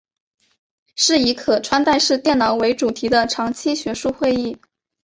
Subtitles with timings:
[0.95, 4.57] 是以可穿戴式电脑为主题的长期学术会议。